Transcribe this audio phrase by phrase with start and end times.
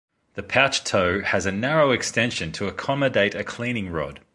[0.33, 4.19] The pouch tow has a narrow extension to accommodate a cleaning rod.